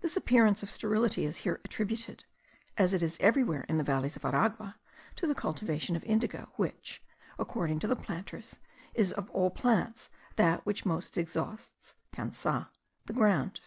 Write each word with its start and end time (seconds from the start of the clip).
This 0.00 0.16
appearance 0.16 0.64
of 0.64 0.70
sterility 0.72 1.24
is 1.24 1.36
here 1.46 1.60
attributed, 1.64 2.24
as 2.76 2.92
it 2.92 3.02
is 3.02 3.16
everywhere 3.20 3.64
in 3.68 3.78
the 3.78 3.84
valleys 3.84 4.16
of 4.16 4.24
Aragua, 4.24 4.80
to 5.14 5.28
the 5.28 5.32
cultivation 5.36 5.94
of 5.94 6.02
indigo; 6.02 6.48
which, 6.56 7.04
according 7.38 7.78
to 7.78 7.86
the 7.86 7.94
planters, 7.94 8.58
is, 8.94 9.12
of 9.12 9.30
all 9.30 9.50
plants, 9.52 10.10
that 10.34 10.66
which 10.66 10.84
most 10.84 11.16
exhausts 11.16 11.94
(cansa) 12.12 12.66
the 13.06 13.12
ground. 13.12 13.60